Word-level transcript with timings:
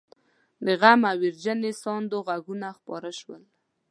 د 0.65 0.67
غم 0.81 1.01
او 1.09 1.17
ويرجنې 1.21 1.71
ساندو 1.81 2.17
غږونه 2.27 2.67
خپاره 2.77 3.11
شول. 3.19 3.43